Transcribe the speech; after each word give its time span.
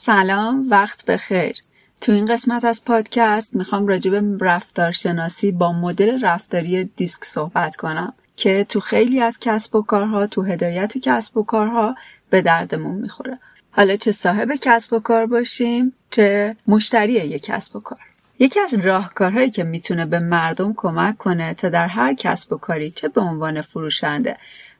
سلام 0.00 0.66
وقت 0.70 1.04
بخیر. 1.04 1.56
تو 2.00 2.12
این 2.12 2.24
قسمت 2.24 2.64
از 2.64 2.84
پادکست 2.84 3.56
می‌خوام 3.56 3.86
راجع 3.86 4.10
به 4.10 4.22
رفتارشناسی 4.40 5.52
با 5.52 5.72
مدل 5.72 6.24
رفتاری 6.24 6.84
دیسک 6.84 7.24
صحبت 7.24 7.76
کنم 7.76 8.12
که 8.36 8.66
تو 8.68 8.80
خیلی 8.80 9.20
از 9.20 9.38
کسب 9.40 9.74
و 9.74 9.82
کارها 9.82 10.26
تو 10.26 10.42
هدایت 10.42 10.98
کسب 10.98 11.36
و 11.36 11.42
کارها 11.42 11.94
به 12.30 12.42
دردمون 12.42 12.94
می‌خوره. 12.94 13.38
حالا 13.70 13.96
چه 13.96 14.12
صاحب 14.12 14.54
کسب 14.60 14.92
و 14.92 14.98
کار 14.98 15.26
باشیم 15.26 15.92
چه 16.10 16.56
مشتری 16.66 17.12
یک 17.12 17.42
کسب 17.42 17.76
و 17.76 17.80
کار. 17.80 17.98
یکی 18.38 18.60
از 18.60 18.74
راهکارهایی 18.74 19.50
که 19.50 19.64
می‌تونه 19.64 20.06
به 20.06 20.18
مردم 20.18 20.74
کمک 20.76 21.16
کنه 21.16 21.54
تا 21.54 21.68
در 21.68 21.86
هر 21.86 22.14
کسب 22.14 22.52
و 22.52 22.56
کاری 22.56 22.90
چه 22.90 23.08
به 23.08 23.20
عنوان 23.20 23.60
فروشنده 23.60 24.36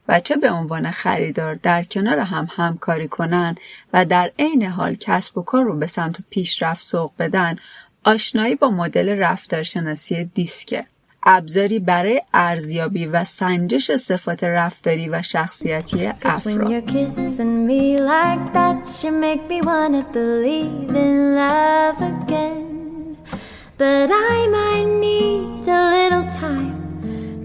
و 0.09 0.21
چه 0.21 0.37
به 0.37 0.51
عنوان 0.51 0.91
خریدار 0.91 1.55
در 1.55 1.85
کنار 1.85 2.19
هم 2.19 2.49
همکاری 2.57 3.09
کنن 3.09 3.55
و 3.93 4.05
در 4.05 4.33
عین 4.39 4.63
حال 4.63 4.95
کسب 4.95 5.39
و 5.39 5.43
کار 5.43 5.65
رو 5.65 5.77
به 5.77 5.87
سمت 5.87 6.17
پیشرفت 6.31 6.83
سوق 6.83 7.13
بدن 7.19 7.57
آشنایی 8.05 8.55
با 8.55 8.71
مدل 8.71 9.09
رفتارشناسی 9.09 10.25
دیسکه. 10.25 10.87
ابزاری 11.23 11.79
برای 11.79 12.23
ارزیابی 12.35 13.07
و 13.07 13.25
سنجش 13.25 13.91
صفات 13.91 14.45
رفتاری 14.45 15.09
و 15.09 15.23
شخصیتی 15.23 16.07
افراد. 16.07 16.83
But 23.79 24.11
I 24.11 24.39
might 24.57 24.89
need 25.05 25.69
a 25.69 25.81
little 25.95 26.27
time 26.41 26.78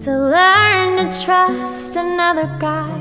to 0.04 0.12
learn 0.12 0.98
to 0.98 1.06
trust 1.24 1.96
another 1.96 2.48
guy. 2.60 3.00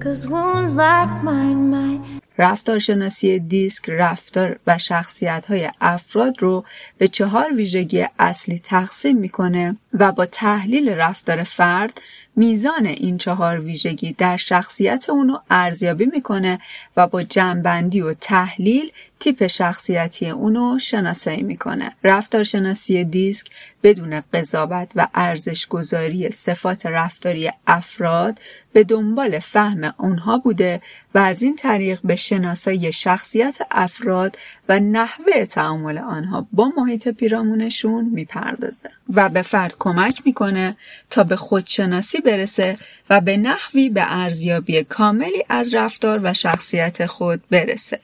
Cause 0.00 0.28
wounds 0.28 0.76
like 0.76 1.22
mine 1.22 1.70
might 1.70 2.20
رفتارشناسی 2.38 3.38
دیسک 3.38 3.84
رفتار 3.88 4.58
و 4.66 4.78
شخصیت 4.78 5.46
های 5.46 5.70
افراد 5.80 6.42
رو 6.42 6.64
به 6.98 7.08
چهار 7.08 7.52
ویژگی 7.56 8.06
اصلی 8.18 8.58
تقسیم 8.58 9.16
می‌کنه 9.16 9.76
و 9.92 10.12
با 10.12 10.26
تحلیل 10.26 10.88
رفتار 10.88 11.42
فرد 11.42 12.00
میزان 12.36 12.86
این 12.86 13.18
چهار 13.18 13.60
ویژگی 13.60 14.12
در 14.12 14.36
شخصیت 14.36 15.10
اونو 15.10 15.38
ارزیابی 15.50 16.06
می‌کنه 16.06 16.58
و 16.96 17.06
با 17.06 17.22
جنبندی 17.22 18.00
و 18.00 18.14
تحلیل 18.14 18.92
تیپ 19.20 19.46
شخصیتی 19.46 20.30
اونو 20.30 20.78
شناسایی 20.78 21.42
می‌کنه. 21.42 21.92
رفتارشناسی 22.04 23.04
دیسک 23.04 23.46
بدون 23.82 24.20
قضاوت 24.32 24.92
و 24.96 25.08
ارزش 25.14 25.66
گذاری 25.66 26.30
صفات 26.30 26.86
رفتاری 26.86 27.50
افراد 27.66 28.38
به 28.72 28.84
دنبال 28.84 29.38
فهم 29.38 29.94
اونها 29.98 30.38
بوده 30.38 30.82
و 31.14 31.18
از 31.18 31.42
این 31.42 31.56
طریق 31.56 32.00
به 32.04 32.16
شناسایی 32.16 32.92
شخصیت 32.92 33.58
افراد 33.70 34.38
و 34.68 34.80
نحوه 34.80 35.44
تعامل 35.44 35.98
آنها 35.98 36.46
با 36.52 36.72
محیط 36.76 37.08
پیرامونشون 37.08 38.04
می‌پردازه 38.04 38.90
و 39.14 39.28
به 39.28 39.42
فرد 39.42 39.74
کمک 39.80 40.22
می‌کنه 40.24 40.76
تا 41.10 41.24
به 41.24 41.36
خودشناسی 41.36 42.20
برسه 42.20 42.78
و 43.10 43.20
به 43.20 43.36
نحوی 43.36 43.88
به 43.88 44.04
ارزیابی 44.06 44.84
کاملی 44.84 45.44
از 45.48 45.74
رفتار 45.74 46.20
و 46.22 46.34
شخصیت 46.34 47.06
خود 47.06 47.42
برسه. 47.50 48.00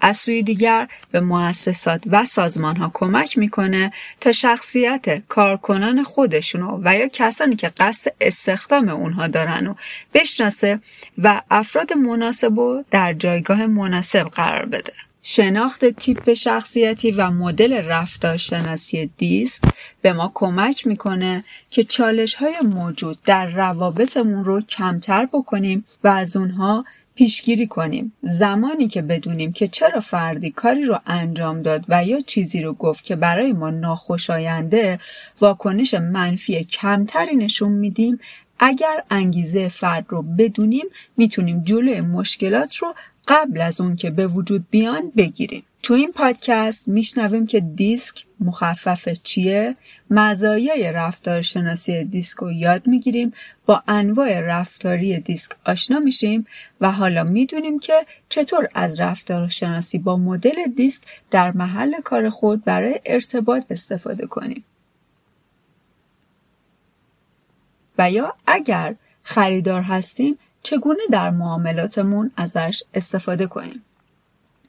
از 0.00 0.16
سوی 0.16 0.42
دیگر 0.42 0.88
به 1.10 1.20
مؤسسات 1.20 2.02
و 2.06 2.24
سازمان 2.24 2.76
ها 2.76 2.90
کمک 2.94 3.38
می‌کنه 3.38 3.92
تا 4.20 4.32
شخصیت 4.32 5.28
کارکنان 5.28 6.02
خودشونو 6.02 6.80
و 6.84 6.96
یا 6.96 7.08
کسانی 7.08 7.56
که 7.56 7.72
قصد 7.76 8.12
استخدام 8.20 8.88
اونها 8.88 9.26
دارن 9.26 9.66
و 9.66 9.74
بشناسه 10.14 10.80
و 11.18 11.42
افراد 11.50 11.92
مناسب 11.92 12.58
و 12.58 12.84
در 12.90 13.12
جایگاه 13.12 13.66
مناسب 13.66 14.24
قرار 14.24 14.66
بده. 14.66 14.92
شناخت 15.30 15.84
تیپ 15.84 16.34
شخصیتی 16.34 17.10
و 17.10 17.30
مدل 17.30 17.72
رفتارشناسی 17.72 19.10
دیسک 19.16 19.62
به 20.02 20.12
ما 20.12 20.32
کمک 20.34 20.86
می‌کنه 20.86 21.44
که 21.70 21.84
چالش 21.84 22.34
های 22.34 22.54
موجود 22.62 23.18
در 23.24 23.46
روابطمون 23.46 24.44
رو 24.44 24.60
کمتر 24.60 25.26
بکنیم 25.26 25.84
و 26.04 26.08
از 26.08 26.36
اونها 26.36 26.84
پیشگیری 27.14 27.66
کنیم. 27.66 28.12
زمانی 28.22 28.88
که 28.88 29.02
بدونیم 29.02 29.52
که 29.52 29.68
چرا 29.68 30.00
فردی 30.00 30.50
کاری 30.50 30.84
رو 30.84 30.98
انجام 31.06 31.62
داد 31.62 31.84
و 31.88 32.04
یا 32.04 32.20
چیزی 32.20 32.62
رو 32.62 32.72
گفت 32.72 33.04
که 33.04 33.16
برای 33.16 33.52
ما 33.52 33.70
ناخوشاینده 33.70 34.98
واکنش 35.40 35.94
منفی 35.94 36.64
کمتری 36.64 37.36
نشون 37.36 37.72
میدیم 37.72 38.18
اگر 38.58 39.02
انگیزه 39.10 39.68
فرد 39.68 40.06
رو 40.08 40.22
بدونیم 40.22 40.86
می‌تونیم 41.16 41.64
جلوی 41.64 42.00
مشکلات 42.00 42.76
رو 42.76 42.94
قبل 43.28 43.60
از 43.60 43.80
اون 43.80 43.96
که 43.96 44.10
به 44.10 44.26
وجود 44.26 44.66
بیان 44.70 45.12
بگیریم. 45.16 45.62
تو 45.82 45.94
این 45.94 46.12
پادکست 46.12 46.88
میشنویم 46.88 47.46
که 47.46 47.60
دیسک 47.60 48.24
مخفف 48.40 49.08
چیه 49.08 49.76
مزایای 50.10 50.92
رفتارشناسی 50.92 52.04
دیسک 52.04 52.38
رو 52.38 52.52
یاد 52.52 52.86
می‌گیریم 52.86 53.32
با 53.66 53.82
انواع 53.88 54.40
رفتاری 54.40 55.18
دیسک 55.18 55.52
آشنا 55.66 55.98
میشیم 55.98 56.46
و 56.80 56.92
حالا 56.92 57.24
می‌دونیم 57.24 57.78
که 57.78 57.92
چطور 58.28 58.68
از 58.74 59.00
رفتارشناسی 59.00 59.98
با 59.98 60.16
مدل 60.16 60.66
دیسک 60.76 61.02
در 61.30 61.50
محل 61.50 62.00
کار 62.00 62.30
خود 62.30 62.64
برای 62.64 63.00
ارتباط 63.06 63.64
استفاده 63.70 64.26
کنیم. 64.26 64.64
و 67.98 68.10
یا 68.10 68.34
اگر 68.46 68.94
خریدار 69.22 69.82
هستیم 69.82 70.38
چگونه 70.62 71.02
در 71.10 71.30
معاملاتمون 71.30 72.30
ازش 72.36 72.82
استفاده 72.94 73.46
کنیم. 73.46 73.82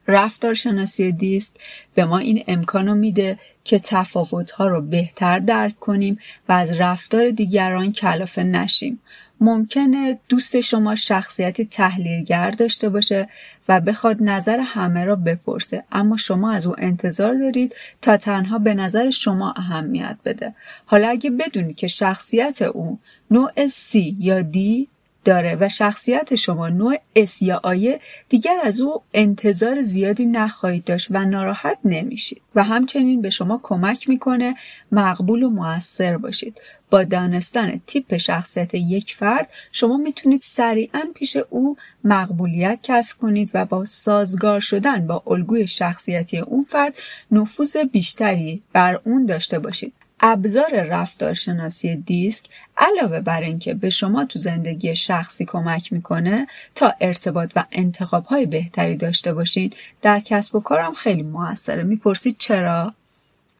رفتارشناسی 0.07 1.11
دیست 1.11 1.59
به 1.95 2.05
ما 2.05 2.17
این 2.17 2.43
امکان 2.47 2.87
رو 2.87 2.95
میده 2.95 3.39
که 3.63 3.79
تفاوتها 3.79 4.67
رو 4.67 4.81
بهتر 4.81 5.39
درک 5.39 5.79
کنیم 5.79 6.19
و 6.49 6.51
از 6.51 6.71
رفتار 6.71 7.29
دیگران 7.29 7.91
کلافه 7.91 8.43
نشیم. 8.43 8.99
ممکنه 9.41 10.19
دوست 10.29 10.61
شما 10.61 10.95
شخصیتی 10.95 11.65
تحلیلگر 11.65 12.51
داشته 12.51 12.89
باشه 12.89 13.29
و 13.69 13.81
بخواد 13.81 14.17
نظر 14.19 14.59
همه 14.59 15.05
را 15.05 15.15
بپرسه 15.15 15.83
اما 15.91 16.17
شما 16.17 16.51
از 16.51 16.67
او 16.67 16.75
انتظار 16.77 17.33
دارید 17.39 17.75
تا 18.01 18.17
تنها 18.17 18.59
به 18.59 18.73
نظر 18.73 19.09
شما 19.09 19.53
اهمیت 19.57 20.17
بده 20.25 20.55
حالا 20.85 21.09
اگه 21.09 21.29
بدونید 21.29 21.75
که 21.75 21.87
شخصیت 21.87 22.61
او 22.61 22.99
نوع 23.31 23.67
C 23.67 23.95
یا 24.19 24.41
D 24.41 24.87
داره 25.25 25.57
و 25.59 25.69
شخصیت 25.69 26.35
شما 26.35 26.69
نوع 26.69 26.97
اس 27.15 27.41
یا 27.41 27.59
آیه 27.63 27.99
دیگر 28.29 28.55
از 28.63 28.81
او 28.81 29.01
انتظار 29.13 29.81
زیادی 29.81 30.25
نخواهید 30.25 30.83
داشت 30.83 31.07
و 31.11 31.25
ناراحت 31.25 31.77
نمیشید 31.85 32.41
و 32.55 32.63
همچنین 32.63 33.21
به 33.21 33.29
شما 33.29 33.59
کمک 33.63 34.09
می‌کنه 34.09 34.55
مقبول 34.91 35.43
و 35.43 35.49
موثر 35.49 36.17
باشید. 36.17 36.61
با 36.89 37.03
دانستن 37.03 37.81
تیپ 37.87 38.17
شخصیت 38.17 38.73
یک 38.73 39.15
فرد 39.15 39.49
شما 39.71 39.97
می‌تونید 39.97 40.41
سریعا 40.41 41.01
پیش 41.15 41.37
او 41.49 41.77
مقبولیت 42.03 42.79
کسب 42.83 43.17
کنید 43.17 43.51
و 43.53 43.65
با 43.65 43.85
سازگار 43.85 44.59
شدن 44.59 45.07
با 45.07 45.23
الگوی 45.27 45.67
شخصیتی 45.67 46.37
اون 46.37 46.63
فرد 46.63 46.97
نفوذ 47.31 47.77
بیشتری 47.77 48.63
بر 48.73 48.99
اون 49.03 49.25
داشته 49.25 49.59
باشید. 49.59 49.93
ابزار 50.19 50.83
رفتارشناسی 50.83 51.95
دیسک 51.95 52.45
علاوه 52.77 53.19
بر 53.19 53.41
اینکه 53.41 53.73
به 53.73 53.89
شما 53.89 54.25
تو 54.25 54.39
زندگی 54.39 54.95
شخصی 54.95 55.45
کمک 55.45 55.93
می‌کنه 55.93 56.47
تا 56.75 56.93
ارتباط 57.01 57.51
و 57.55 57.65
انتخاب 57.71 58.25
های 58.25 58.45
بهتری 58.45 58.95
داشته 58.95 59.33
باشین 59.33 59.73
در 60.01 60.19
کسب 60.19 60.55
و 60.55 60.59
کارم 60.59 60.93
خیلی 60.93 61.23
موثره. 61.23 61.83
می‌پرسید 61.83 62.35
چرا؟ 62.39 62.93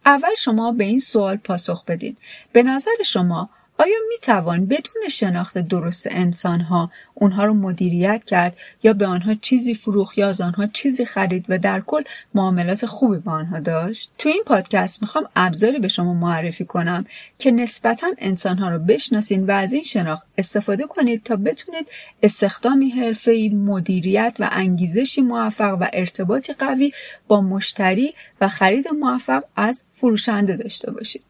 اول 0.06 0.36
شما 0.38 0.72
به 0.72 0.84
این 0.84 1.00
سوال 1.00 1.36
پاسخ 1.36 1.86
بدین. 1.86 2.18
به 2.52 2.64
نظر 2.64 2.92
شما 3.06 3.50
آیا 3.82 3.98
می 4.10 4.16
توان 4.22 4.66
بدون 4.66 5.10
شناخت 5.12 5.58
درست 5.58 6.08
انسان 6.12 6.62
ها 6.62 6.92
اونها 7.14 7.46
رو 7.46 7.54
مدیریت 7.54 8.24
کرد 8.24 8.58
یا 8.84 8.94
به 8.94 9.06
آنها 9.06 9.36
چیزی 9.36 9.74
فروخت 9.74 10.18
یا 10.18 10.30
از 10.30 10.42
آنها 10.42 10.68
چیزی 10.68 11.06
خرید 11.06 11.46
و 11.50 11.58
در 11.58 11.82
کل 11.82 12.04
معاملات 12.34 12.86
خوبی 12.86 13.18
با 13.18 13.32
آنها 13.32 13.60
داشت؟ 13.60 14.12
تو 14.18 14.30
این 14.30 14.44
پادکست 14.46 15.02
می‌خوام 15.02 15.30
ابزاری 15.36 15.80
به 15.80 15.88
شما 15.88 16.14
معرفی 16.14 16.66
کنم 16.66 17.06
که 17.38 17.52
نسبتا 17.52 18.08
انسان 18.18 18.58
ها 18.58 18.70
رو 18.70 18.80
بشناسین 18.80 19.46
و 19.46 19.52
از 19.52 19.74
این 19.74 19.84
شناخت 19.84 20.28
استفاده 20.38 20.84
کنید 20.84 21.24
تا 21.24 21.36
بتونید 21.36 21.88
استخدامی 22.24 22.90
حرفه‌ای 22.90 23.50
مدیریت 23.50 24.36
و 24.40 24.50
انگیزشی 24.52 25.22
موفق 25.22 25.78
و 25.82 25.88
ارتباطی 25.94 26.54
قوی 26.54 26.92
با 27.28 27.42
مشتری 27.42 28.14
و 28.42 28.48
خرید 28.48 28.88
موفق 28.88 29.44
از 29.56 29.84
فروشنده 29.94 30.56
داشته 30.56 30.92
باشید. 30.92 31.29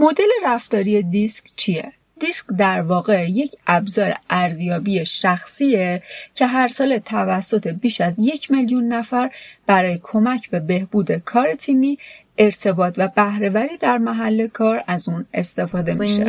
مدل 0.00 0.28
رفتاری 0.44 1.02
دیسک 1.02 1.44
چیه؟ 1.56 1.92
دیسک 2.20 2.46
در 2.58 2.80
واقع 2.80 3.30
یک 3.30 3.56
ابزار 3.66 4.14
ارزیابی 4.30 5.04
شخصیه 5.04 6.02
که 6.34 6.46
هر 6.46 6.68
سال 6.68 6.98
توسط 6.98 7.68
بیش 7.68 8.00
از 8.00 8.18
یک 8.18 8.50
میلیون 8.50 8.88
نفر 8.88 9.30
برای 9.66 10.00
کمک 10.02 10.50
به 10.50 10.60
بهبود 10.60 11.12
کار 11.12 11.54
تیمی 11.54 11.98
ارتباط 12.38 12.94
و 12.98 13.08
بهرهوری 13.08 13.76
در 13.80 13.98
محل 13.98 14.46
کار 14.46 14.84
از 14.86 15.08
اون 15.08 15.26
استفاده 15.34 15.94
میشه. 15.94 16.24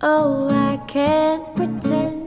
Oh. 0.00 2.17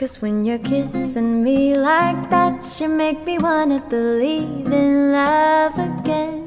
Cause 0.00 0.20
when 0.22 0.44
you're 0.44 0.58
kissing 0.58 1.42
me 1.42 1.74
like 1.74 2.30
that, 2.30 2.60
you 2.80 2.88
make 2.88 3.24
me 3.24 3.38
wanna 3.38 3.80
believe 3.88 4.70
in 4.72 5.12
love 5.12 5.78
again. 5.78 6.46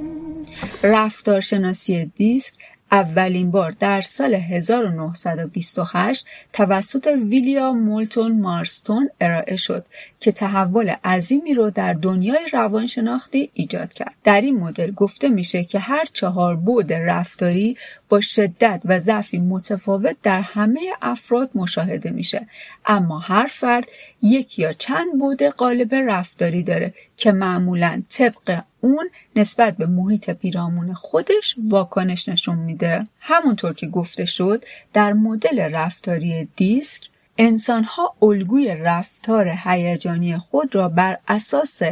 رفتارشناسی 0.84 2.06
دیسک 2.06 2.54
اولین 2.95 3.51
بار 3.51 3.71
در 3.71 4.01
سال 4.01 4.35
1928 4.35 6.27
توسط 6.53 7.07
ویلیام 7.07 7.81
مولتون 7.81 8.41
مارستون 8.41 9.11
ارائه 9.21 9.57
شد 9.57 9.87
که 10.21 10.33
تحول 10.33 10.95
عظیمی 11.05 11.55
رو 11.55 11.71
در 11.71 11.93
دنیای 11.93 12.49
روانشناختی 12.53 13.51
ایجاد 13.55 13.93
کرد. 13.93 14.15
در 14.25 14.41
این 14.41 14.61
مدل 14.61 14.91
گفته 14.91 15.29
میشه 15.29 15.65
که 15.65 15.79
هر 15.79 16.05
چهار 16.13 16.57
بود 16.57 16.93
رفتاری 16.93 17.77
با 18.09 18.21
شدت 18.21 18.83
و 18.85 18.99
ضعفی 18.99 19.39
متفاوت 19.39 20.17
در 20.23 20.41
همه 20.41 20.81
افراد 21.03 21.51
مشاهده 21.55 22.11
میشه 22.11 22.47
اما 22.87 23.19
هر 23.19 23.47
فرد 23.47 23.85
یک 24.23 24.59
یا 24.59 24.73
چند 24.73 25.19
بود 25.19 25.43
قالب 25.43 25.95
رفتاری 25.95 26.63
داره 26.63 26.95
که 27.17 27.33
معمولا 27.33 28.03
طبق 28.09 28.63
اون 28.85 29.11
نسبت 29.37 29.77
به 29.77 29.87
محیط 29.87 30.31
پیرامون 30.31 30.95
خودش 30.95 31.55
واکنش 31.69 32.29
نشون 32.29 32.59
میده. 32.59 33.07
همونطور 33.21 33.73
که 33.73 33.87
گفته 33.87 34.25
شد 34.25 34.65
در 34.93 35.13
مدل 35.13 35.59
رفتاری 35.59 36.49
دیسک 36.57 37.09
انسانها 37.39 38.15
الگوی 38.23 38.75
رفتار 38.75 39.55
هیجانی 39.65 40.39
خود 40.39 40.75
را 40.75 40.89
بر 40.89 41.19
اساس 41.29 41.83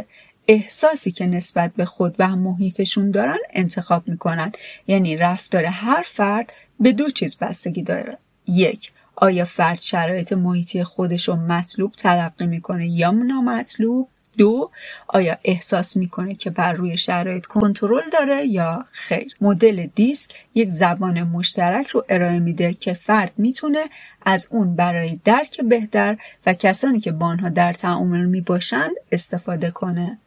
احساسی 0.48 1.10
که 1.10 1.26
نسبت 1.26 1.72
به 1.76 1.84
خود 1.84 2.14
و 2.18 2.36
محیطشون 2.36 3.10
دارن 3.10 3.38
انتخاب 3.50 4.08
می‌کنن. 4.08 4.52
یعنی 4.86 5.16
رفتار 5.16 5.64
هر 5.64 6.02
فرد 6.06 6.52
به 6.80 6.92
دو 6.92 7.10
چیز 7.10 7.36
بستگی 7.36 7.82
داره. 7.82 8.18
یک 8.46 8.92
آیا 9.16 9.44
فرد 9.44 9.80
شرایط 9.80 10.32
محیطی 10.32 10.84
خودش 10.84 11.28
رو 11.28 11.36
مطلوب 11.36 11.92
تلقی 11.92 12.46
می‌کنه 12.46 12.88
یا 12.88 13.10
نامطلوب؟ 13.10 14.08
دو 14.38 14.70
آیا 15.08 15.38
احساس 15.44 15.96
می‌کنه 15.96 16.34
که 16.34 16.50
بر 16.50 16.72
روی 16.72 16.96
شرایط 16.96 17.46
کنترل 17.46 18.10
داره 18.12 18.46
یا 18.46 18.84
خیر؟ 18.90 19.34
مدل 19.40 19.86
دیسک 19.94 20.30
یک 20.54 20.70
زبان 20.70 21.22
مشترک 21.22 21.86
رو 21.86 22.04
ارائه 22.08 22.38
میده 22.38 22.74
که 22.74 22.92
فرد 22.92 23.32
می‌تونه 23.36 23.84
از 24.22 24.48
اون 24.50 24.76
برای 24.76 25.20
درک 25.24 25.60
بهتر 25.60 26.16
و 26.46 26.54
کسانی 26.54 27.00
که 27.00 27.12
با 27.12 27.26
آنها 27.26 27.48
در 27.48 27.72
تعامل 27.72 28.24
می‌باشند 28.24 28.94
استفاده 29.12 29.70
کنه. 29.70 30.18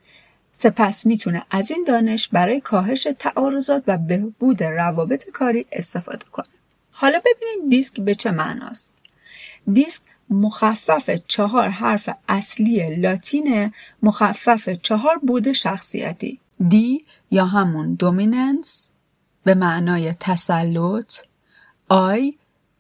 سپس 0.51 1.05
می‌تونه 1.05 1.43
از 1.51 1.71
این 1.71 1.83
دانش 1.87 2.27
برای 2.27 2.61
کاهش 2.61 3.07
تعارضات 3.19 3.83
و 3.87 3.97
بهبود 3.97 4.63
روابط 4.63 5.29
کاری 5.29 5.65
استفاده 5.71 6.25
کنه. 6.31 6.45
حالا 6.91 7.19
ببینید 7.19 7.69
دیسک 7.69 7.99
به 7.99 8.15
چه 8.15 8.31
معناست. 8.31 8.93
دیسک 9.73 10.01
مخفف 10.29 11.09
چهار 11.27 11.69
حرف 11.69 12.09
اصلی 12.29 12.95
لاتین 12.95 13.73
مخفف 14.03 14.69
چهار 14.69 15.17
بعد 15.17 15.51
شخصیتی. 15.51 16.39
D 16.69 17.03
یا 17.31 17.45
همون 17.45 17.93
dominance 17.93 18.89
به 19.43 19.55
معنای 19.55 20.13
تسلط 20.19 21.15
I 21.89 22.33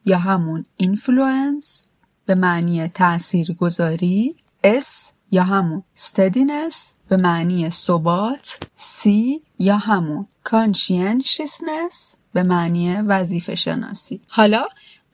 یا 0.05 0.17
همون 0.17 0.65
influence 0.77 1.83
به 2.25 2.35
معنی 2.35 2.87
تأثیر 2.87 3.53
گذاری 3.53 4.35
اس 4.63 5.11
یا 5.31 5.43
همون 5.43 5.83
steadiness 5.97 6.75
به 7.07 7.17
معنی 7.17 7.69
ثبات 7.69 8.57
C 8.77 9.09
یا 9.59 9.77
همون 9.77 10.27
conscientiousness 10.49 12.15
به 12.33 12.43
معنی 12.43 12.95
وظیفه 12.95 13.55
شناسی 13.55 14.21
حالا 14.27 14.65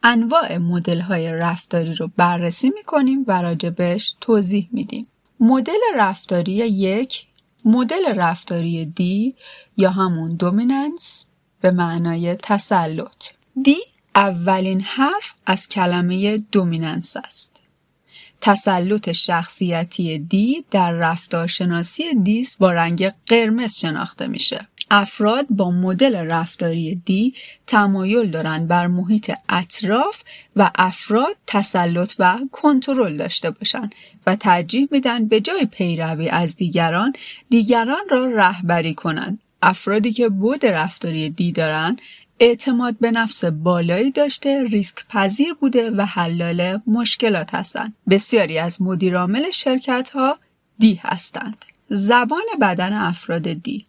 انواع 0.03 0.57
مدل 0.57 1.01
های 1.01 1.33
رفتاری 1.33 1.95
رو 1.95 2.11
بررسی 2.17 2.69
می‌کنیم 2.69 3.23
و 3.27 3.41
راجبش 3.41 4.15
توضیح 4.21 4.69
میدیم. 4.71 5.07
مدل 5.39 5.79
رفتاری 5.95 6.51
یک 6.51 7.27
مدل 7.65 8.15
رفتاری 8.15 8.85
دی 8.85 9.35
یا 9.77 9.89
همون 9.91 10.35
دومیننس 10.35 11.25
به 11.61 11.71
معنای 11.71 12.35
تسلط. 12.35 13.25
دی 13.63 13.77
اولین 14.15 14.81
حرف 14.81 15.33
از 15.45 15.67
کلمه 15.67 16.37
دومیننس 16.37 17.17
است. 17.17 17.61
تسلط 18.41 19.11
شخصیتی 19.11 20.19
دی 20.19 20.65
در 20.71 20.91
رفتارشناسی 20.91 22.03
دیس 22.23 22.57
با 22.57 22.71
رنگ 22.71 23.13
قرمز 23.25 23.75
شناخته 23.75 24.27
میشه. 24.27 24.67
افراد 24.93 25.45
با 25.49 25.71
مدل 25.71 26.15
رفتاری 26.15 27.01
دی 27.05 27.33
تمایل 27.67 28.31
دارند 28.31 28.67
بر 28.67 28.87
محیط 28.87 29.31
اطراف 29.49 30.23
و 30.55 30.71
افراد 30.75 31.35
تسلط 31.47 32.13
و 32.19 32.39
کنترل 32.51 33.17
داشته 33.17 33.51
باشند 33.51 33.95
و 34.27 34.35
ترجیح 34.35 34.87
میدن 34.91 35.27
به 35.27 35.41
جای 35.41 35.65
پیروی 35.65 36.29
از 36.29 36.55
دیگران 36.55 37.13
دیگران 37.49 38.01
را 38.09 38.25
رهبری 38.35 38.93
کنند 38.93 39.39
افرادی 39.61 40.11
که 40.13 40.29
بود 40.29 40.65
رفتاری 40.65 41.29
دی 41.29 41.51
دارند 41.51 42.01
اعتماد 42.39 42.95
به 42.99 43.11
نفس 43.11 43.45
بالایی 43.45 44.11
داشته 44.11 44.63
ریسک 44.63 45.07
پذیر 45.09 45.53
بوده 45.53 45.91
و 45.91 46.05
حلال 46.05 46.81
مشکلات 46.87 47.55
هستند. 47.55 47.93
بسیاری 48.09 48.59
از 48.59 48.81
مدیرعامل 48.81 49.51
شرکت 49.51 50.09
ها 50.09 50.37
دی 50.79 50.99
هستند. 51.03 51.65
زبان 51.87 52.43
بدن 52.61 52.93
افراد 52.93 53.53
دی 53.53 53.85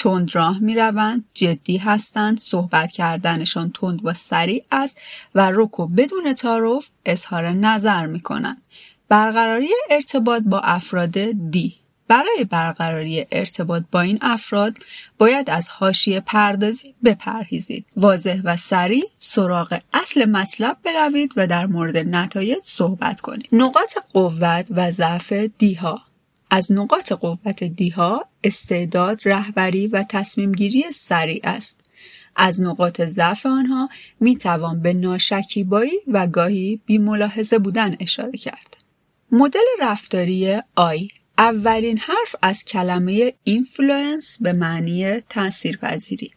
تند 0.00 0.34
راه 0.34 0.58
می 0.58 0.74
روند، 0.74 1.24
جدی 1.34 1.76
هستند، 1.76 2.40
صحبت 2.40 2.92
کردنشان 2.92 3.70
تند 3.74 4.00
و 4.04 4.14
سریع 4.14 4.64
است 4.72 4.98
و 5.34 5.50
رکو 5.54 5.86
بدون 5.86 6.34
تعارف 6.34 6.90
اظهار 7.04 7.50
نظر 7.50 8.06
می 8.06 8.20
کنند. 8.20 8.62
برقراری 9.08 9.68
ارتباط 9.90 10.42
با 10.42 10.60
افراد 10.60 11.18
دی 11.50 11.74
برای 12.08 12.44
برقراری 12.50 13.26
ارتباط 13.32 13.82
با 13.92 14.00
این 14.00 14.18
افراد 14.22 14.76
باید 15.18 15.50
از 15.50 15.68
حاشیه 15.68 16.20
پردازی 16.20 16.94
بپرهیزید. 17.04 17.86
واضح 17.96 18.40
و 18.44 18.56
سریع 18.56 19.04
سراغ 19.18 19.80
اصل 19.92 20.24
مطلب 20.24 20.76
بروید 20.84 21.32
و 21.36 21.46
در 21.46 21.66
مورد 21.66 21.96
نتایج 21.96 22.58
صحبت 22.62 23.20
کنید. 23.20 23.48
نقاط 23.52 23.96
قوت 24.12 24.66
و 24.70 24.90
ضعف 24.90 25.32
دیها 25.32 26.00
از 26.50 26.72
نقاط 26.72 27.12
قوت 27.12 27.64
D 27.64 27.96
ها 27.96 28.28
استعداد 28.44 29.20
رهبری 29.24 29.86
و 29.86 30.04
تصمیم 30.08 30.52
گیری 30.52 30.84
سریع 30.92 31.40
است. 31.44 31.80
از 32.36 32.60
نقاط 32.60 33.00
ضعف 33.00 33.46
آنها 33.46 33.88
می 34.20 34.36
توان 34.36 34.82
به 34.82 34.92
ناشکیبایی 34.92 35.98
و 36.08 36.26
گاهی 36.26 36.80
بی 36.86 36.98
ملاحظه 36.98 37.58
بودن 37.58 37.96
اشاره 38.00 38.38
کرد. 38.38 38.76
مدل 39.32 39.60
رفتاری 39.80 40.58
I 40.76 41.08
اولین 41.38 41.98
حرف 41.98 42.36
از 42.42 42.64
کلمه 42.64 43.34
influence 43.44 44.36
به 44.40 44.52
معنی 44.52 45.20
تاثیرپذیری 45.20 46.30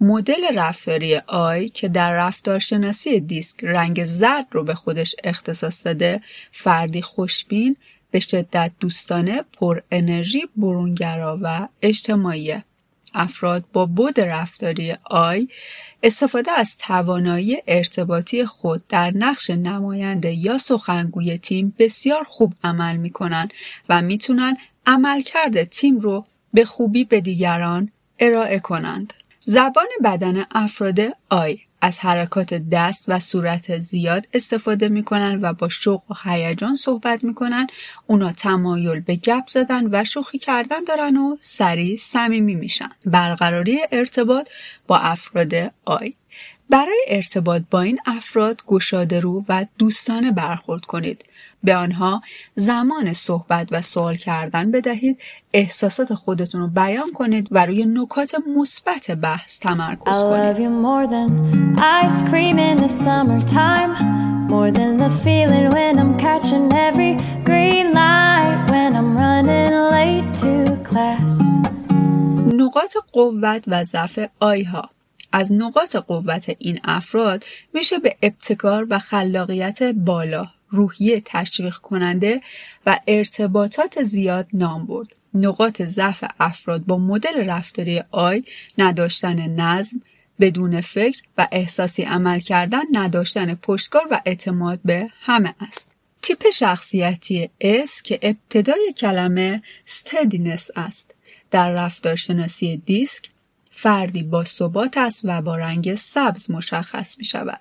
مدل 0.00 0.42
رفتاری 0.54 1.16
I 1.16 1.68
که 1.68 1.88
در 1.88 2.12
رفتارشناسی 2.16 3.20
دیسک 3.20 3.64
رنگ 3.64 4.04
زرد 4.04 4.46
رو 4.50 4.64
به 4.64 4.74
خودش 4.74 5.14
اختصاص 5.24 5.86
داده 5.86 6.20
فردی 6.52 7.02
خوشبین 7.02 7.76
به 8.14 8.20
شدت 8.20 8.72
دوستانه 8.80 9.44
پر 9.52 9.80
انرژی 9.90 10.42
برونگرا 10.56 11.38
و 11.42 11.68
اجتماعی 11.82 12.54
افراد 13.14 13.64
با 13.72 13.86
بود 13.86 14.20
رفتاری 14.20 14.94
آی 15.04 15.48
استفاده 16.02 16.50
از 16.52 16.76
توانایی 16.76 17.58
ارتباطی 17.66 18.44
خود 18.44 18.86
در 18.88 19.10
نقش 19.14 19.50
نماینده 19.50 20.32
یا 20.32 20.58
سخنگوی 20.58 21.38
تیم 21.38 21.74
بسیار 21.78 22.24
خوب 22.24 22.54
عمل 22.64 22.96
می 22.96 23.10
کنن 23.10 23.48
و 23.88 24.02
می‌تونن 24.02 24.56
عملکرد 24.86 25.64
تیم 25.64 25.98
رو 25.98 26.24
به 26.52 26.64
خوبی 26.64 27.04
به 27.04 27.20
دیگران 27.20 27.90
ارائه 28.18 28.58
کنند. 28.58 29.12
زبان 29.40 29.88
بدن 30.04 30.44
افراد 30.50 31.00
آی 31.30 31.58
از 31.84 31.98
حرکات 31.98 32.54
دست 32.54 33.04
و 33.08 33.20
صورت 33.20 33.78
زیاد 33.78 34.26
استفاده 34.34 34.88
می‌کنن 34.88 35.38
و 35.42 35.52
با 35.52 35.68
شوق 35.68 36.02
و 36.10 36.14
هیجان 36.24 36.76
صحبت 36.76 37.24
می‌کنن. 37.24 37.66
اونا 38.06 38.32
تمایل 38.32 39.00
به 39.00 39.16
گپ 39.16 39.46
زدن 39.48 39.88
و 39.92 40.04
شوخی 40.04 40.38
کردن 40.38 40.84
دارن 40.84 41.16
و 41.16 41.36
سریع 41.40 41.96
صمیمی 41.96 42.54
میشن. 42.54 42.90
برقراری 43.06 43.80
ارتباط 43.92 44.48
با 44.86 44.98
افراد 44.98 45.54
آی. 45.84 46.14
برای 46.70 47.04
ارتباط 47.08 47.62
با 47.70 47.80
این 47.80 47.98
افراد 48.06 48.62
گشاده 48.66 49.20
رو 49.20 49.44
و 49.48 49.66
دوستانه 49.78 50.32
برخورد 50.32 50.84
کنید. 50.84 51.24
به 51.64 51.76
آنها 51.76 52.22
زمان 52.54 53.12
صحبت 53.12 53.68
و 53.70 53.82
سوال 53.82 54.16
کردن 54.16 54.70
بدهید 54.70 55.18
احساسات 55.52 56.14
خودتون 56.14 56.60
رو 56.60 56.68
بیان 56.68 57.12
کنید 57.12 57.48
و 57.50 57.66
روی 57.66 57.84
نکات 57.86 58.34
مثبت 58.56 59.10
بحث 59.10 59.58
تمرکز 59.60 60.04
کنید. 60.04 60.56
نقاط 72.54 72.96
قوت 73.12 73.64
و 73.66 73.84
ضعف 73.84 74.18
آیها. 74.40 74.86
از 75.32 75.52
نقاط 75.52 75.96
قوت 75.96 76.56
این 76.58 76.80
افراد 76.84 77.44
میشه 77.74 77.98
به 77.98 78.16
ابتکار 78.22 78.86
و 78.90 78.98
خلاقیت 78.98 79.82
بالا 79.82 80.46
روحیه 80.74 81.22
تشویق 81.24 81.74
کننده 81.74 82.40
و 82.86 83.00
ارتباطات 83.06 84.02
زیاد 84.02 84.46
نام 84.52 84.86
برد. 84.86 85.20
نقاط 85.34 85.82
ضعف 85.82 86.24
افراد 86.40 86.86
با 86.86 86.98
مدل 86.98 87.46
رفتاری 87.46 88.02
آی 88.10 88.44
نداشتن 88.78 89.60
نظم، 89.60 90.02
بدون 90.40 90.80
فکر 90.80 91.22
و 91.38 91.48
احساسی 91.52 92.02
عمل 92.02 92.40
کردن 92.40 92.82
نداشتن 92.92 93.54
پشتکار 93.54 94.08
و 94.10 94.20
اعتماد 94.26 94.80
به 94.84 95.06
همه 95.20 95.54
است. 95.60 95.90
تیپ 96.22 96.50
شخصیتی 96.54 97.50
S 97.62 98.02
که 98.02 98.18
ابتدای 98.22 98.94
کلمه 98.96 99.62
steadiness 99.86 100.70
است. 100.76 101.14
در 101.50 101.72
رفتارشناسی 101.72 102.82
دیسک 102.86 103.30
فردی 103.70 104.22
با 104.22 104.44
ثبات 104.44 104.98
است 104.98 105.20
و 105.24 105.42
با 105.42 105.56
رنگ 105.56 105.94
سبز 105.94 106.50
مشخص 106.50 107.18
می 107.18 107.24
شود. 107.24 107.60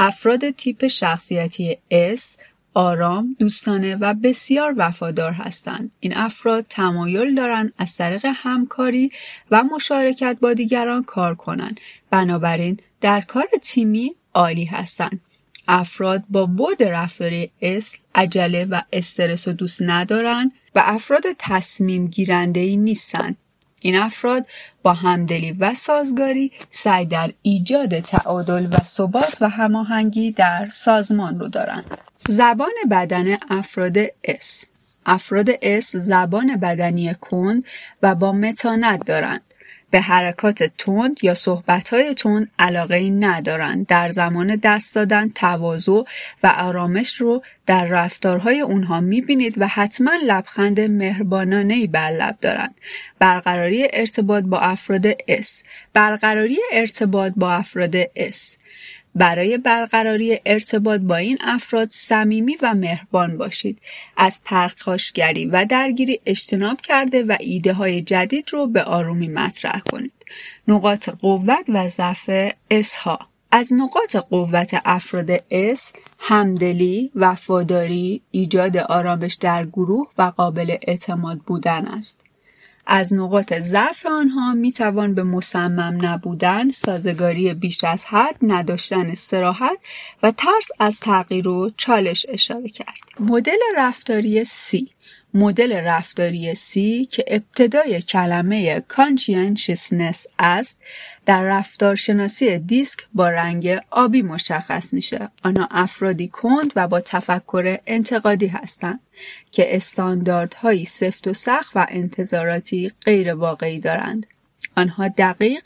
افراد 0.00 0.50
تیپ 0.50 0.86
شخصیتی 0.86 1.78
S 2.16 2.22
آرام، 2.74 3.36
دوستانه 3.38 3.96
و 3.96 4.14
بسیار 4.14 4.74
وفادار 4.76 5.32
هستند. 5.32 5.90
این 6.00 6.16
افراد 6.16 6.66
تمایل 6.68 7.34
دارند 7.34 7.72
از 7.78 7.96
طریق 7.96 8.26
همکاری 8.34 9.10
و 9.50 9.62
مشارکت 9.62 10.38
با 10.40 10.54
دیگران 10.54 11.02
کار 11.02 11.34
کنند. 11.34 11.80
بنابراین 12.10 12.80
در 13.00 13.20
کار 13.20 13.44
تیمی 13.62 14.14
عالی 14.34 14.64
هستند. 14.64 15.20
افراد 15.68 16.24
با 16.30 16.46
بود 16.46 16.82
رفتاری 16.82 17.50
اصل، 17.62 17.98
عجله 18.14 18.64
و 18.64 18.80
استرس 18.92 19.48
و 19.48 19.52
دوست 19.52 19.82
ندارند 19.82 20.52
و 20.74 20.82
افراد 20.84 21.22
تصمیم 21.38 22.06
گیرنده 22.06 22.60
ای 22.60 22.76
نیستند. 22.76 23.36
این 23.80 23.96
افراد 23.96 24.46
با 24.82 24.92
همدلی 24.92 25.52
و 25.52 25.74
سازگاری 25.74 26.52
سعی 26.70 27.06
در 27.06 27.32
ایجاد 27.42 28.00
تعادل 28.00 28.66
و 28.66 28.76
ثبات 28.84 29.36
و 29.40 29.48
هماهنگی 29.48 30.32
در 30.32 30.68
سازمان 30.68 31.40
رو 31.40 31.48
دارند. 31.48 31.98
زبان 32.16 32.74
بدن 32.90 33.36
افراد 33.50 33.96
S 34.24 34.64
افراد 35.06 35.48
S 35.62 35.96
زبان 35.96 36.56
بدنی 36.56 37.14
کند 37.14 37.64
و 38.02 38.14
با 38.14 38.32
متانت 38.32 39.06
دارند. 39.06 39.47
به 39.90 40.00
حرکات 40.00 40.62
تند 40.62 41.16
یا 41.22 41.34
صحبتهای 41.34 42.14
تند 42.14 42.50
علاقه 42.58 43.10
ندارند. 43.10 43.86
در 43.86 44.08
زمان 44.08 44.56
دست 44.56 44.94
دادن 44.94 45.28
تواضع 45.28 46.02
و 46.42 46.46
آرامش 46.46 47.16
رو 47.16 47.42
در 47.66 47.84
رفتارهای 47.84 48.60
اونها 48.60 49.00
می‌بینید 49.00 49.54
و 49.56 49.66
حتما 49.66 50.10
لبخند 50.26 50.80
مهربانانه 50.80 51.74
ای 51.74 51.86
بر 51.86 52.10
لب 52.10 52.38
دارند. 52.40 52.74
برقراری 53.18 53.88
ارتباط 53.92 54.44
با 54.44 54.58
افراد 54.58 55.06
S 55.28 55.62
برقراری 55.92 56.58
ارتباط 56.72 57.32
با 57.36 57.52
افراد 57.52 57.94
S 58.16 58.56
برای 59.18 59.58
برقراری 59.58 60.40
ارتباط 60.46 61.00
با 61.00 61.16
این 61.16 61.38
افراد 61.40 61.88
صمیمی 61.90 62.56
و 62.62 62.74
مهربان 62.74 63.38
باشید. 63.38 63.80
از 64.16 64.40
پرخاشگری 64.44 65.46
و 65.46 65.66
درگیری 65.70 66.20
اجتناب 66.26 66.80
کرده 66.80 67.22
و 67.22 67.36
ایده 67.40 67.72
های 67.72 68.02
جدید 68.02 68.44
رو 68.50 68.66
به 68.66 68.82
آرومی 68.82 69.28
مطرح 69.28 69.80
کنید. 69.92 70.12
نقاط 70.68 71.08
قوت 71.08 71.66
و 71.68 71.88
ضعف 71.88 72.30
S 72.70 72.94
ها 72.94 73.18
از 73.50 73.72
نقاط 73.72 74.16
قوت 74.16 74.80
افراد 74.84 75.30
S 75.50 75.92
همدلی، 76.18 77.10
وفاداری، 77.14 78.22
ایجاد 78.30 78.76
آرامش 78.76 79.34
در 79.34 79.66
گروه 79.66 80.08
و 80.18 80.32
قابل 80.36 80.76
اعتماد 80.82 81.38
بودن 81.38 81.86
است. 81.86 82.27
از 82.90 83.14
نقاط 83.14 83.52
ضعف 83.52 84.06
آنها 84.06 84.54
می 84.54 84.72
توان 84.72 85.14
به 85.14 85.22
مصمم 85.22 85.98
نبودن، 86.06 86.70
سازگاری 86.70 87.54
بیش 87.54 87.84
از 87.84 88.04
حد، 88.04 88.36
نداشتن 88.42 89.06
استراحت 89.06 89.78
و 90.22 90.30
ترس 90.30 90.68
از 90.78 91.00
تغییر 91.00 91.48
و 91.48 91.70
چالش 91.76 92.26
اشاره 92.28 92.68
کرد. 92.68 92.98
مدل 93.20 93.58
رفتاری 93.76 94.44
سی 94.44 94.90
مدل 95.34 95.72
رفتاری 95.72 96.54
C 96.54 96.72
که 97.10 97.24
ابتدای 97.26 98.02
کلمه 98.02 98.80
conscientiousness 98.80 100.26
است 100.38 100.78
در 101.26 101.42
رفتارشناسی 101.42 102.58
دیسک 102.58 103.00
با 103.14 103.28
رنگ 103.28 103.80
آبی 103.90 104.22
مشخص 104.22 104.92
میشه. 104.92 105.28
آنها 105.44 105.68
افرادی 105.70 106.28
کند 106.28 106.72
و 106.76 106.88
با 106.88 107.00
تفکر 107.00 107.78
انتقادی 107.86 108.46
هستند 108.46 109.00
که 109.50 109.76
استانداردهایی 109.76 110.84
سفت 110.84 111.28
و 111.28 111.34
سخت 111.34 111.76
و 111.76 111.86
انتظاراتی 111.88 112.92
غیر 113.04 113.34
واقعی 113.34 113.80
دارند. 113.80 114.26
آنها 114.76 115.08
دقیق 115.08 115.62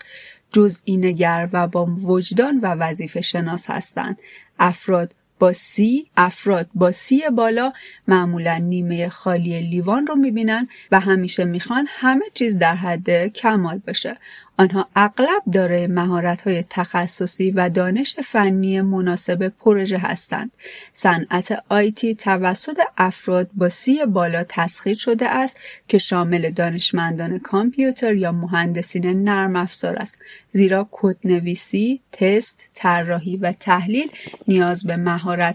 جزئی 0.52 0.96
نگر 0.96 1.48
و 1.52 1.66
با 1.66 1.86
وجدان 1.86 2.60
و 2.60 2.66
وظیفه 2.66 3.20
شناس 3.20 3.70
هستند. 3.70 4.18
افراد 4.58 5.14
با 5.42 5.52
سی 5.52 6.06
افراد. 6.16 6.68
با 6.74 6.92
سی 6.92 7.22
بالا 7.36 7.72
معمولا 8.08 8.56
نیمه 8.58 9.08
خالی 9.08 9.60
لیوان 9.60 10.06
رو 10.06 10.16
می‌بینن 10.16 10.68
و 10.92 11.00
همیشه 11.00 11.44
می‌خوان 11.44 11.86
همه 11.88 12.24
چیز 12.34 12.58
در 12.58 12.74
حد 12.74 13.26
کمال 13.26 13.78
باشه. 13.86 14.18
آنها 14.62 14.88
اغلب 14.96 15.42
دارای 15.52 15.86
های 16.44 16.64
تخصصی 16.70 17.50
و 17.50 17.68
دانش 17.68 18.16
فنی 18.16 18.80
مناسب 18.80 19.48
پروژه 19.48 19.98
هستند. 19.98 20.50
صنعت 20.92 21.58
آیتی 21.68 22.14
توسط 22.14 22.80
افراد 22.98 23.50
با 23.54 23.68
سی 23.68 24.06
بالا 24.06 24.44
تسخیر 24.48 24.94
شده 24.94 25.28
است 25.28 25.56
که 25.88 25.98
شامل 25.98 26.50
دانشمندان 26.50 27.38
کامپیوتر 27.38 28.14
یا 28.14 28.32
مهندسین 28.32 29.24
نرم 29.28 29.56
افزار 29.56 29.96
است 29.96 30.18
زیرا 30.52 30.88
کدنویسی، 30.90 32.00
تست، 32.12 32.68
طراحی 32.74 33.36
و 33.36 33.52
تحلیل 33.52 34.10
نیاز 34.48 34.84
به 34.84 34.96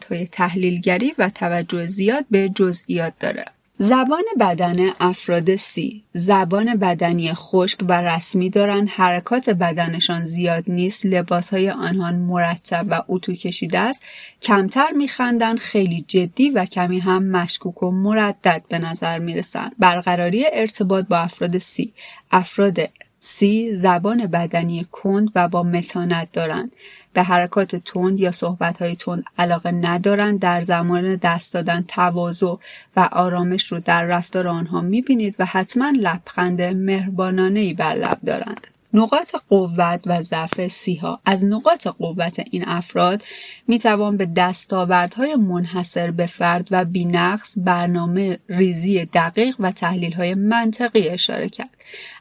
های 0.09 0.27
تحلیلگری 0.31 1.13
و 1.17 1.29
توجه 1.29 1.85
زیاد 1.85 2.25
به 2.31 2.49
جزئیات 2.49 3.13
دارد. 3.19 3.56
زبان 3.79 4.23
بدن 4.39 4.89
افراد 4.99 5.55
سی 5.55 6.03
زبان 6.13 6.75
بدنی 6.75 7.33
خشک 7.33 7.79
و 7.89 8.01
رسمی 8.01 8.49
دارند 8.49 8.89
حرکات 8.89 9.49
بدنشان 9.49 10.25
زیاد 10.25 10.63
نیست 10.67 11.05
لباسهای 11.05 11.69
آنها 11.69 12.11
مرتب 12.11 12.85
و 12.89 13.01
اتو 13.07 13.33
کشیده 13.33 13.79
است. 13.79 14.03
کمتر 14.41 14.91
میخندند 14.91 15.59
خیلی 15.59 16.05
جدی 16.07 16.49
و 16.49 16.65
کمی 16.65 16.99
هم 16.99 17.23
مشکوک 17.23 17.83
و 17.83 17.91
مردد 17.91 18.63
به 18.69 18.79
نظر 18.79 19.19
می‌رسند 19.19 19.71
برقراری 19.79 20.45
ارتباط 20.53 21.07
با 21.07 21.17
افراد 21.17 21.57
سی. 21.57 21.93
افراد 22.31 22.79
سی 23.19 23.75
زبان 23.75 24.25
بدنی 24.25 24.87
کند 24.91 25.31
و 25.35 25.47
با 25.47 25.63
متانت 25.63 26.31
دارند. 26.31 26.71
به 27.17 27.23
حرکات 27.23 27.75
تند 27.75 28.19
یا 28.19 28.31
صحبتهای 28.31 28.95
تند 28.95 29.23
علاقه 29.37 29.71
ندارند 29.71 30.39
در 30.39 30.61
زمان 30.61 31.15
دست 31.15 31.53
دادن 31.53 31.85
تواضع 31.87 32.55
و 32.95 33.09
آرامش 33.11 33.71
رو 33.71 33.79
در 33.79 34.05
رفتار 34.05 34.47
آنها 34.47 34.81
می‌بینید 34.81 35.35
و 35.39 35.45
حتما 35.45 35.93
لبخند 36.01 36.61
مهربانانه 36.61 37.59
ای 37.59 37.73
بر 37.73 37.93
لب 37.93 38.17
دارند. 38.25 38.67
نقاط 38.97 39.35
قوت 39.49 40.01
و 40.05 40.21
ضعف 40.21 40.67
سیها 40.67 41.21
از 41.25 41.45
نقاط 41.45 41.87
قوت 41.87 42.39
این 42.51 42.67
افراد 42.67 43.23
می 43.67 43.79
توان 43.79 44.17
به 44.17 44.25
دستاوردهای 44.25 45.35
منحصر 45.35 46.11
به 46.11 46.25
فرد 46.25 46.67
و 46.71 46.85
بینقص 46.85 47.53
برنامه 47.57 48.39
ریزی 48.49 49.05
دقیق 49.05 49.55
و 49.59 49.71
تحلیل 49.71 50.13
های 50.13 50.35
منطقی 50.35 51.09
اشاره 51.09 51.49
کرد 51.49 51.69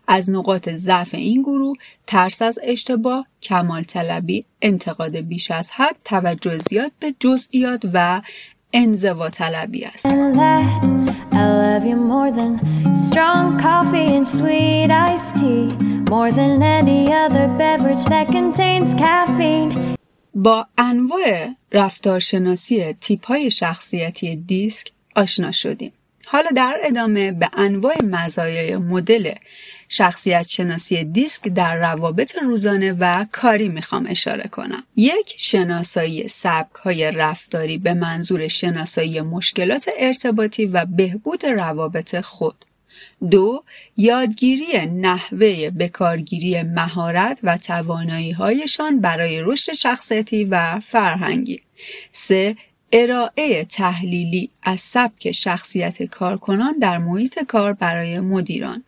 از 0.09 0.31
نقاط 0.31 0.69
ضعف 0.69 1.15
این 1.15 1.43
گروه 1.43 1.77
ترس 2.07 2.43
از 2.43 2.59
اشتباه، 2.63 3.27
کمال 3.43 3.83
طلبی، 3.83 4.45
انتقاد 4.63 5.17
بیش 5.17 5.51
از 5.51 5.71
حد، 5.71 5.97
توجه 6.05 6.59
زیاد 6.59 6.93
به 7.01 7.15
جزئیات 7.21 7.83
و 7.93 8.23
انزوا 8.73 9.31
طلبی 9.31 9.85
است. 9.85 10.07
با 20.35 20.67
انواع 20.79 21.49
رفتارشناسی 21.73 22.93
تیپ 22.93 23.27
های 23.27 23.51
شخصیتی 23.51 24.37
دیسک 24.37 24.91
آشنا 25.17 25.53
شدیم. 25.53 25.93
حالا 26.27 26.49
در 26.57 26.77
ادامه 26.85 27.33
به 27.33 27.51
انواع 27.53 27.95
مزایای 28.05 28.77
مدل 28.77 29.33
شخصیت 29.89 30.49
شناسی 30.49 31.05
دیسک 31.05 31.49
در 31.49 31.77
روابط 31.77 32.37
روزانه 32.43 32.93
و 32.93 33.27
کاری 33.33 33.69
می‌خوام 33.69 34.07
اشاره 34.09 34.49
کنم. 34.49 34.85
یک 34.97 35.35
شناسایی 35.37 36.29
سبک 36.29 36.75
های 36.75 37.11
رفتاری 37.11 37.79
به 37.79 37.95
منظور 37.95 38.49
شناسایی 38.49 39.21
مشکلات 39.21 39.89
ارتباطی 39.99 40.67
و 40.67 40.85
بهبود 40.85 41.47
روابط 41.47 42.21
خود. 42.21 42.65
دو 43.31 43.65
یادگیری 43.97 44.87
نحوه 44.87 45.71
بکارگیری 45.71 46.63
مهارت 46.63 47.41
و 47.43 47.59
توانایی 47.59 48.33
هایشان 48.33 49.01
برای 49.01 49.43
رشد 49.43 49.73
شخصیتی 49.73 50.45
و 50.45 50.81
فرهنگی. 50.81 51.61
سه 52.13 52.57
ارائه 52.93 53.65
تحلیلی 53.65 54.51
از 54.63 54.81
سبک 54.81 55.33
شخصیت 55.33 56.03
کارکنان 56.03 56.79
در 56.79 56.99
محیط 56.99 57.45
کار 57.45 57.73
برای 57.73 58.21
مدیران 58.21 58.85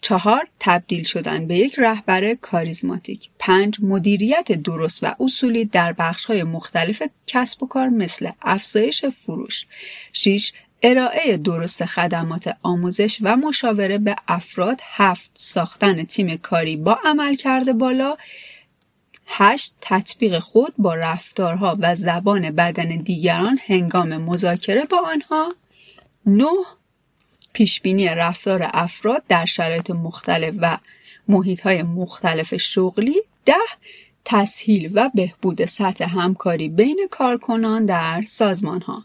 چهار 0.00 0.48
تبدیل 0.60 1.04
شدن 1.04 1.46
به 1.46 1.54
یک 1.54 1.74
رهبر 1.78 2.34
کاریزماتیک. 2.34 3.28
پنج 3.38 3.76
مدیریت 3.82 4.52
درست 4.52 5.04
و 5.04 5.14
اصولی 5.20 5.64
در 5.64 5.94
های 6.28 6.42
مختلف 6.42 7.02
کسب 7.26 7.62
و 7.62 7.66
کار 7.66 7.88
مثل 7.88 8.30
افزایش 8.42 9.04
فروش. 9.04 9.66
6 10.12 10.52
ارائه 10.82 11.36
درست 11.36 11.84
خدمات 11.84 12.56
آموزش 12.62 13.18
و 13.22 13.36
مشاوره 13.36 13.98
به 13.98 14.16
افراد. 14.28 14.80
هفت 14.84 15.30
ساختن 15.34 16.04
تیم 16.04 16.36
کاری 16.36 16.76
با 16.76 16.98
عمل 17.04 17.34
کرده 17.34 17.72
بالا. 17.72 18.16
هشت 19.26 19.74
تطبیق 19.80 20.38
خود 20.38 20.74
با 20.78 20.94
رفتارها 20.94 21.76
و 21.80 21.94
زبان 21.94 22.50
بدن 22.50 22.88
دیگران 22.88 23.58
هنگام 23.66 24.16
مذاکره 24.16 24.84
با 24.84 24.98
آنها. 24.98 25.54
نه 26.26 26.50
پیشبینی 27.58 28.08
رفتار 28.08 28.70
افراد 28.74 29.22
در 29.28 29.44
شرایط 29.44 29.90
مختلف 29.90 30.54
و 30.58 30.78
محیط 31.28 31.60
های 31.60 31.82
مختلف 31.82 32.56
شغلی 32.56 33.16
ده 33.44 33.54
تسهیل 34.24 34.90
و 34.94 35.10
بهبود 35.14 35.64
سطح 35.64 36.04
همکاری 36.04 36.68
بین 36.68 37.08
کارکنان 37.10 37.86
در 37.86 38.22
سازمان 38.26 38.80
ها 38.80 39.04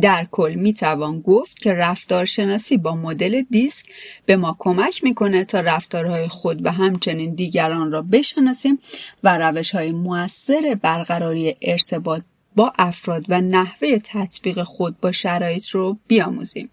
در 0.00 0.26
کل 0.30 0.54
می 0.54 0.74
توان 0.74 1.20
گفت 1.20 1.58
که 1.58 1.74
رفتارشناسی 1.74 2.76
با 2.76 2.94
مدل 2.94 3.42
دیسک 3.50 3.86
به 4.26 4.36
ما 4.36 4.56
کمک 4.58 5.04
می‌کنه 5.04 5.44
تا 5.44 5.60
رفتارهای 5.60 6.28
خود 6.28 6.66
و 6.66 6.72
همچنین 6.72 7.34
دیگران 7.34 7.92
را 7.92 8.02
بشناسیم 8.02 8.78
و 9.24 9.38
روش 9.38 9.74
های 9.74 9.92
موثر 9.92 10.78
برقراری 10.82 11.56
ارتباط 11.62 12.22
با 12.56 12.72
افراد 12.78 13.24
و 13.28 13.40
نحوه 13.40 13.98
تطبیق 13.98 14.62
خود 14.62 15.00
با 15.00 15.12
شرایط 15.12 15.68
رو 15.68 15.98
بیاموزیم. 16.08 16.70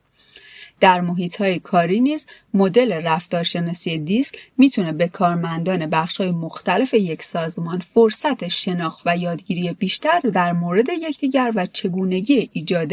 در 0.79 1.01
محیط 1.01 1.41
کاری 1.43 1.99
نیز 1.99 2.27
مدل 2.53 2.93
رفتارشناسی 2.93 3.97
دیسک 3.97 4.35
می‌تونه 4.57 4.91
به 4.91 5.07
کارمندان 5.07 5.85
بخش 5.85 6.21
مختلف 6.21 6.93
یک 6.93 7.23
سازمان 7.23 7.79
فرصت 7.79 8.47
شناخت 8.47 9.01
و 9.05 9.17
یادگیری 9.17 9.73
بیشتر 9.73 10.19
در 10.19 10.53
مورد 10.53 10.89
یکدیگر 10.89 11.51
و 11.55 11.67
چگونگی 11.73 12.49
ایجاد 12.53 12.91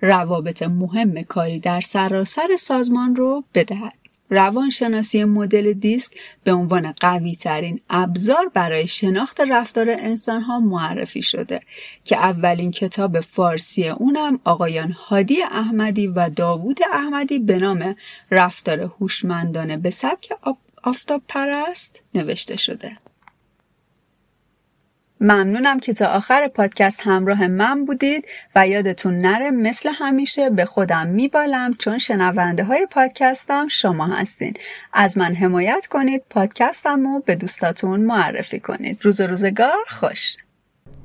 روابط 0.00 0.62
مهم 0.62 1.22
کاری 1.22 1.60
در 1.60 1.80
سراسر 1.80 2.48
سازمان 2.58 3.16
رو 3.16 3.44
بدهد. 3.54 4.01
روانشناسی 4.32 5.24
مدل 5.24 5.72
دیسک 5.72 6.12
به 6.44 6.52
عنوان 6.52 6.92
قوی 6.92 7.36
ترین 7.36 7.80
ابزار 7.90 8.50
برای 8.54 8.86
شناخت 8.86 9.40
رفتار 9.40 9.90
انسان 9.90 10.42
ها 10.42 10.60
معرفی 10.60 11.22
شده 11.22 11.60
که 12.04 12.16
اولین 12.16 12.70
کتاب 12.70 13.20
فارسی 13.20 13.88
اونم 13.88 14.40
آقایان 14.44 14.92
هادی 14.92 15.42
احمدی 15.42 16.06
و 16.06 16.30
داوود 16.30 16.80
احمدی 16.92 17.38
به 17.38 17.58
نام 17.58 17.96
رفتار 18.30 18.80
هوشمندانه 18.80 19.76
به 19.76 19.90
سبک 19.90 20.32
آفتاب 20.82 21.22
پرست 21.28 22.02
نوشته 22.14 22.56
شده. 22.56 22.98
ممنونم 25.22 25.80
که 25.80 25.92
تا 25.92 26.06
آخر 26.06 26.48
پادکست 26.48 27.00
همراه 27.02 27.46
من 27.46 27.84
بودید 27.84 28.24
و 28.54 28.68
یادتون 28.68 29.18
نره 29.18 29.50
مثل 29.50 29.90
همیشه 29.94 30.50
به 30.50 30.64
خودم 30.64 31.06
میبالم 31.06 31.74
چون 31.74 31.98
شنونده 31.98 32.64
های 32.64 32.86
پادکستم 32.90 33.68
شما 33.68 34.06
هستین 34.06 34.54
از 34.92 35.18
من 35.18 35.34
حمایت 35.34 35.86
کنید 35.90 36.22
پادکستم 36.30 37.06
رو 37.06 37.22
به 37.26 37.34
دوستاتون 37.34 38.00
معرفی 38.00 38.60
کنید 38.60 38.98
روز 39.02 39.20
روزگار 39.20 39.84
خوش 39.88 40.36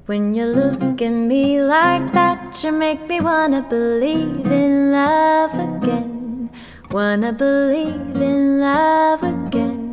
When 0.09 0.33
you 0.37 0.45
look 0.45 1.01
at 1.01 1.15
me 1.31 1.45
like 1.75 2.13
that, 2.13 2.63
you 2.63 2.71
make 2.71 3.01
me 3.11 3.19
wanna 3.19 3.61
believe 3.75 4.49
in 4.63 4.73
love 4.97 5.55
again. 5.69 6.49
Wanna 6.91 7.33
believe 7.33 8.21
in 8.31 8.61
love 8.61 9.21
again. 9.33 9.86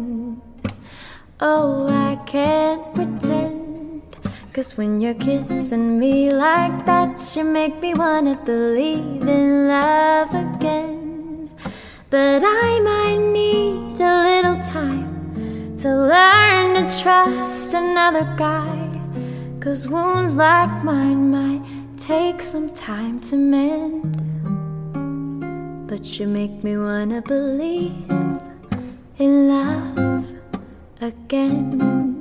Cause 4.55 4.77
when 4.77 5.01
you're 5.01 5.15
kissing 5.15 5.99
me 5.99 6.31
like 6.31 6.87
that, 6.87 7.19
you 7.35 7.43
make 7.43 7.81
me 7.81 7.93
wanna 7.93 8.37
believe 8.45 9.27
in 9.27 9.67
love 9.67 10.33
again. 10.33 11.51
But 12.09 12.43
I 12.45 12.79
might 12.79 13.33
need 13.33 14.01
a 14.01 14.23
little 14.23 14.63
time 14.63 15.77
to 15.79 15.89
learn 15.89 16.75
to 16.75 17.03
trust 17.03 17.75
another 17.75 18.33
guy. 18.37 18.93
Cause 19.59 19.89
wounds 19.89 20.37
like 20.37 20.85
mine 20.85 21.33
might 21.33 21.65
take 21.99 22.41
some 22.41 22.73
time 22.73 23.19
to 23.23 23.35
mend. 23.35 24.15
But 25.89 26.21
you 26.21 26.29
make 26.29 26.63
me 26.63 26.77
wanna 26.77 27.23
believe 27.23 28.09
in 29.19 29.49
love 29.49 30.33
again. 31.01 32.14